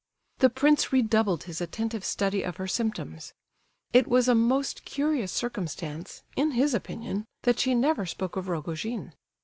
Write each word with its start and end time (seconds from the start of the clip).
The 0.39 0.49
prince 0.49 0.91
redoubled 0.91 1.43
his 1.43 1.61
attentive 1.61 2.03
study 2.03 2.41
of 2.41 2.57
her 2.57 2.67
symptoms. 2.67 3.35
It 3.93 4.07
was 4.07 4.27
a 4.27 4.33
most 4.33 4.83
curious 4.83 5.31
circumstance, 5.31 6.23
in 6.35 6.53
his 6.53 6.73
opinion, 6.73 7.25
that 7.43 7.59
she 7.59 7.75
never 7.75 8.07
spoke 8.07 8.35
of 8.35 8.47
Rogojin. 8.49 9.13